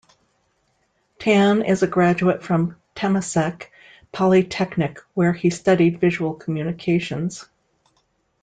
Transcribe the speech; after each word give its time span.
Tan 1.19 1.61
is 1.61 1.83
a 1.83 1.87
graduate 1.87 2.41
from 2.41 2.75
Temasek 2.95 3.67
Polytechnic, 4.11 4.97
where 5.13 5.31
he 5.31 5.51
studied 5.51 5.99
Visual 6.01 6.33
Communications. 6.33 7.45